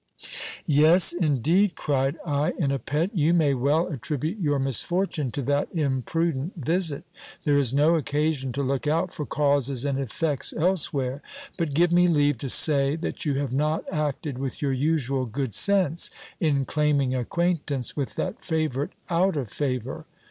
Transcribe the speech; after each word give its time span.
Yes, 0.65 1.13
indeed! 1.13 1.75
cried 1.75 2.17
I 2.25 2.53
in 2.57 2.71
a 2.71 2.79
pet, 2.79 3.11
you 3.15 3.35
may 3.35 3.53
well 3.53 3.85
attribute 3.87 4.39
your 4.39 4.57
misfortune 4.57 5.29
to 5.33 5.43
that 5.43 5.67
imprudent 5.75 6.53
visit: 6.55 7.03
there 7.43 7.59
is 7.59 7.71
no 7.71 7.93
occasion 7.93 8.51
to 8.53 8.63
look 8.63 8.87
out 8.87 9.13
for 9.13 9.27
causes 9.27 9.85
and 9.85 9.99
effects 9.99 10.53
else 10.53 10.91
where; 10.91 11.21
but 11.55 11.75
give 11.75 11.91
me 11.91 12.07
leave 12.07 12.39
to 12.39 12.49
say 12.49 12.95
that 12.95 13.25
you 13.25 13.35
have 13.35 13.53
not 13.53 13.83
acted 13.93 14.39
with 14.39 14.59
your 14.59 14.73
usual 14.73 15.27
good 15.27 15.53
sense, 15.53 16.09
in 16.39 16.65
claiming 16.65 17.13
acquaintance 17.13 17.95
with 17.95 18.15
that 18.15 18.43
favourite 18.43 18.93
out 19.07 19.37
of 19.37 19.51
favour. 19.51 20.07